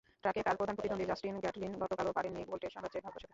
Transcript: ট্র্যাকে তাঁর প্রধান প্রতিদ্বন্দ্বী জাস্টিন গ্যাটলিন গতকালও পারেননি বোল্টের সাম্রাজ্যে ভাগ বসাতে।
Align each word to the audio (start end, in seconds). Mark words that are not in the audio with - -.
ট্র্যাকে 0.21 0.41
তাঁর 0.45 0.57
প্রধান 0.59 0.75
প্রতিদ্বন্দ্বী 0.75 1.09
জাস্টিন 1.11 1.35
গ্যাটলিন 1.43 1.71
গতকালও 1.83 2.15
পারেননি 2.17 2.41
বোল্টের 2.49 2.73
সাম্রাজ্যে 2.73 3.03
ভাগ 3.05 3.11
বসাতে। 3.15 3.29